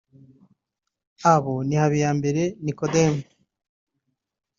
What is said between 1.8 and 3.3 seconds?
Habiyambere Nicodem